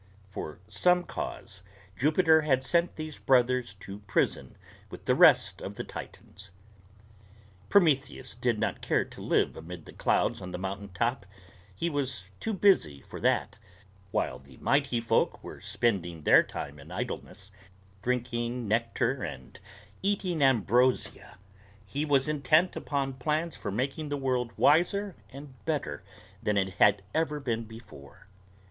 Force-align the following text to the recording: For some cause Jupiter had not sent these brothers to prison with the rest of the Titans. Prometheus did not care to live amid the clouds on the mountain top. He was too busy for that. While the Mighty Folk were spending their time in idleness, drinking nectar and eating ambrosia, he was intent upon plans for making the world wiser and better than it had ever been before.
For 0.31 0.57
some 0.67 1.03
cause 1.03 1.61
Jupiter 1.95 2.41
had 2.41 2.61
not 2.61 2.63
sent 2.63 2.95
these 2.95 3.19
brothers 3.19 3.75
to 3.81 3.99
prison 3.99 4.57
with 4.89 5.05
the 5.05 5.13
rest 5.13 5.61
of 5.61 5.75
the 5.75 5.83
Titans. 5.83 6.49
Prometheus 7.69 8.33
did 8.33 8.57
not 8.57 8.81
care 8.81 9.05
to 9.05 9.21
live 9.21 9.55
amid 9.55 9.85
the 9.85 9.93
clouds 9.93 10.41
on 10.41 10.49
the 10.49 10.57
mountain 10.57 10.89
top. 10.89 11.27
He 11.75 11.87
was 11.87 12.23
too 12.39 12.51
busy 12.51 13.01
for 13.03 13.19
that. 13.19 13.59
While 14.09 14.39
the 14.39 14.57
Mighty 14.57 14.99
Folk 15.01 15.43
were 15.43 15.61
spending 15.61 16.23
their 16.23 16.41
time 16.41 16.79
in 16.79 16.89
idleness, 16.89 17.51
drinking 18.01 18.67
nectar 18.67 19.21
and 19.21 19.59
eating 20.01 20.41
ambrosia, 20.41 21.37
he 21.85 22.05
was 22.05 22.27
intent 22.27 22.75
upon 22.75 23.13
plans 23.13 23.55
for 23.55 23.69
making 23.69 24.09
the 24.09 24.17
world 24.17 24.51
wiser 24.57 25.15
and 25.29 25.63
better 25.65 26.03
than 26.41 26.57
it 26.57 26.69
had 26.81 27.03
ever 27.13 27.39
been 27.39 27.65
before. 27.65 28.25